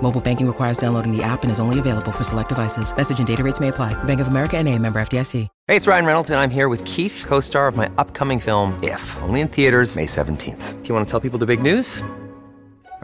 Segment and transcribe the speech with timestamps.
[0.00, 2.96] Mobile banking requires downloading the app and is only available for select devices.
[2.96, 3.94] Message and data rates may apply.
[4.04, 5.48] Bank of America and a member FDIC.
[5.66, 9.02] Hey, it's Ryan Reynolds, and I'm here with Keith, co-star of my upcoming film, If,
[9.22, 10.80] only in theaters May 17th.
[10.80, 12.02] Do you want to tell people the big news?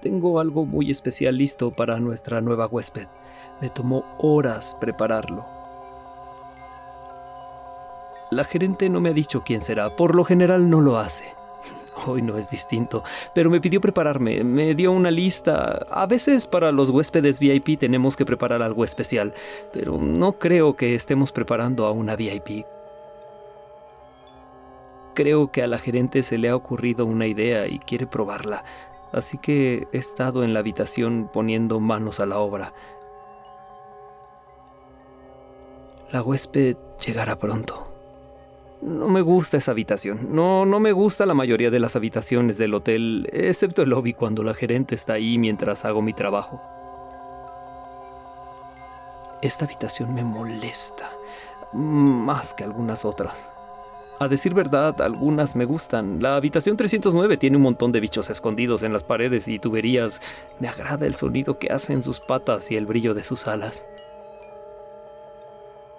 [0.00, 3.08] Tengo algo muy especial listo para nuestra nueva huésped.
[3.60, 5.44] Me tomó horas prepararlo.
[8.30, 11.34] La gerente no me ha dicho quién será, por lo general no lo hace.
[12.06, 13.02] Hoy no es distinto,
[13.34, 15.86] pero me pidió prepararme, me dio una lista.
[15.90, 19.34] A veces para los huéspedes VIP tenemos que preparar algo especial,
[19.72, 22.66] pero no creo que estemos preparando a una VIP.
[25.14, 28.62] Creo que a la gerente se le ha ocurrido una idea y quiere probarla
[29.12, 32.72] así que he estado en la habitación poniendo manos a la obra.
[36.12, 37.88] La huésped llegará pronto.
[38.80, 40.28] No me gusta esa habitación.
[40.34, 44.42] No, no me gusta la mayoría de las habitaciones del hotel, excepto el lobby cuando
[44.42, 46.60] la gerente está ahí mientras hago mi trabajo.
[49.42, 51.10] Esta habitación me molesta,
[51.72, 53.52] más que algunas otras.
[54.20, 56.20] A decir verdad, algunas me gustan.
[56.20, 60.20] La habitación 309 tiene un montón de bichos escondidos en las paredes y tuberías.
[60.58, 63.86] Me agrada el sonido que hacen sus patas y el brillo de sus alas.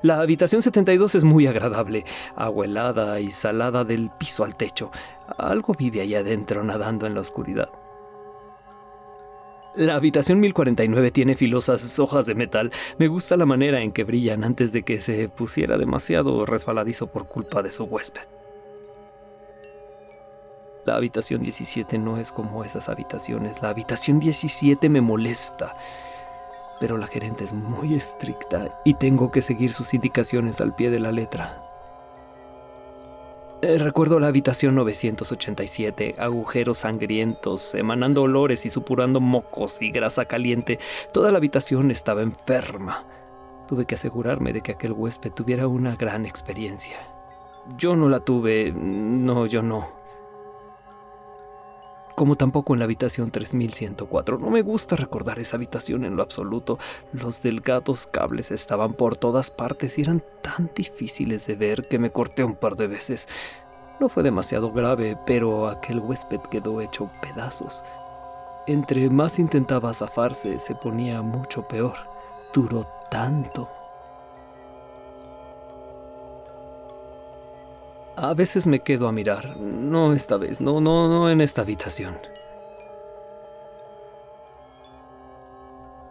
[0.00, 2.04] La habitación 72 es muy agradable,
[2.36, 4.90] agua helada y salada del piso al techo.
[5.36, 7.68] Algo vive ahí adentro nadando en la oscuridad.
[9.76, 12.72] La habitación 1049 tiene filosas hojas de metal.
[12.96, 17.26] Me gusta la manera en que brillan antes de que se pusiera demasiado resbaladizo por
[17.26, 18.22] culpa de su huésped.
[20.86, 23.60] La habitación 17 no es como esas habitaciones.
[23.60, 25.76] La habitación 17 me molesta.
[26.80, 31.00] Pero la gerente es muy estricta y tengo que seguir sus indicaciones al pie de
[31.00, 31.75] la letra.
[33.62, 40.78] Eh, recuerdo la habitación 987, agujeros sangrientos, emanando olores y supurando mocos y grasa caliente.
[41.10, 43.06] Toda la habitación estaba enferma.
[43.66, 46.98] Tuve que asegurarme de que aquel huésped tuviera una gran experiencia.
[47.78, 49.88] Yo no la tuve, no, yo no.
[52.16, 54.38] Como tampoco en la habitación 3104.
[54.38, 56.78] No me gusta recordar esa habitación en lo absoluto.
[57.12, 62.10] Los delgados cables estaban por todas partes y eran tan difíciles de ver que me
[62.10, 63.28] corté un par de veces.
[64.00, 67.84] No fue demasiado grave, pero aquel huésped quedó hecho pedazos.
[68.66, 71.96] Entre más intentaba zafarse, se ponía mucho peor.
[72.54, 73.75] Duró tanto.
[78.16, 79.58] A veces me quedo a mirar.
[79.58, 82.16] No esta vez, no, no, no en esta habitación.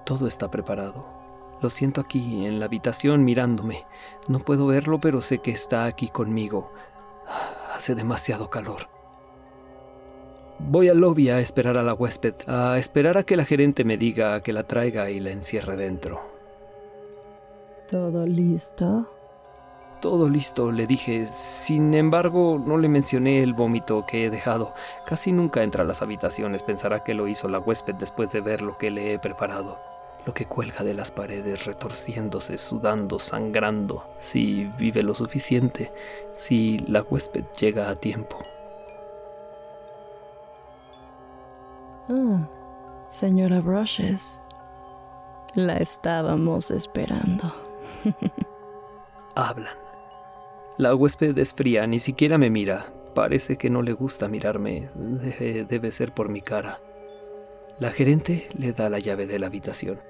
[0.06, 1.04] Todo está preparado.
[1.62, 3.86] Lo siento aquí, en la habitación, mirándome.
[4.28, 6.72] No puedo verlo, pero sé que está aquí conmigo.
[7.74, 8.88] Hace demasiado calor.
[10.60, 13.98] Voy al lobby a esperar a la huésped, a esperar a que la gerente me
[13.98, 16.22] diga que la traiga y la encierre dentro.
[17.90, 19.08] ¿Todo listo?
[20.06, 21.26] Todo listo, le dije.
[21.26, 24.72] Sin embargo, no le mencioné el vómito que he dejado.
[25.04, 26.62] Casi nunca entra a las habitaciones.
[26.62, 29.80] Pensará que lo hizo la huésped después de ver lo que le he preparado.
[30.24, 34.08] Lo que cuelga de las paredes, retorciéndose, sudando, sangrando.
[34.16, 35.92] Si vive lo suficiente.
[36.36, 38.38] Si la huésped llega a tiempo.
[42.10, 42.48] Ah,
[43.08, 44.44] señora Brushes.
[45.56, 47.52] La estábamos esperando.
[49.36, 49.85] hablan.
[50.78, 52.88] La huésped es fría, ni siquiera me mira.
[53.14, 54.90] Parece que no le gusta mirarme.
[54.94, 56.82] Debe, debe ser por mi cara.
[57.80, 60.02] La gerente le da la llave de la habitación.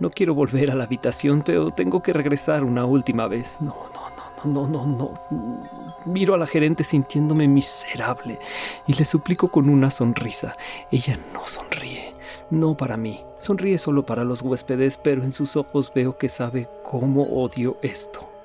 [0.00, 3.58] No quiero volver a la habitación, pero tengo que regresar una última vez.
[3.60, 4.10] No, no,
[4.44, 5.98] no, no, no, no, no.
[6.04, 8.40] Miro a la gerente sintiéndome miserable
[8.88, 10.56] y le suplico con una sonrisa.
[10.90, 12.12] Ella no sonríe,
[12.50, 13.24] no para mí.
[13.38, 18.37] Sonríe solo para los huéspedes, pero en sus ojos veo que sabe cómo odio esto.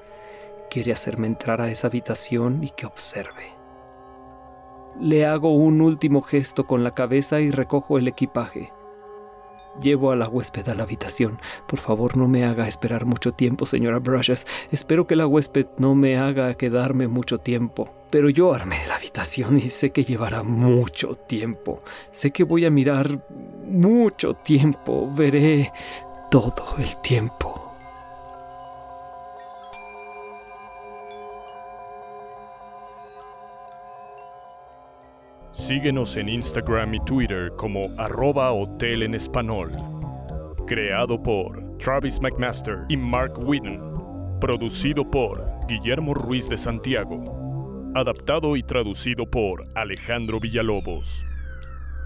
[0.73, 3.43] Quiere hacerme entrar a esa habitación y que observe.
[4.99, 8.71] Le hago un último gesto con la cabeza y recojo el equipaje.
[9.79, 11.37] Llevo a la huésped a la habitación.
[11.67, 14.47] Por favor, no me haga esperar mucho tiempo, señora Brushes.
[14.71, 17.93] Espero que la huésped no me haga quedarme mucho tiempo.
[18.09, 21.83] Pero yo armé la habitación y sé que llevará mucho tiempo.
[22.09, 23.23] Sé que voy a mirar
[23.69, 25.07] mucho tiempo.
[25.13, 25.71] Veré
[26.31, 27.72] todo el tiempo.
[35.53, 39.71] Síguenos en Instagram y Twitter como arroba hotel en español.
[40.65, 43.79] Creado por Travis McMaster y Mark Whitten.
[44.41, 47.91] Producido por Guillermo Ruiz de Santiago.
[47.93, 51.23] Adaptado y traducido por Alejandro Villalobos.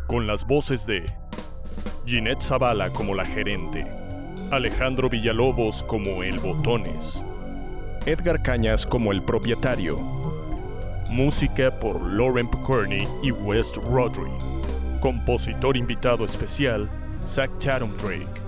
[0.08, 1.06] Con las voces de
[2.06, 3.88] Ginette Zavala como la gerente.
[4.52, 7.24] Alejandro Villalobos como el Botones.
[8.06, 10.27] Edgar Cañas como el propietario.
[11.10, 14.30] Música por Lauren Picorni y West Rodri.
[15.00, 16.90] Compositor invitado especial,
[17.22, 18.47] Zach Chatham Drake.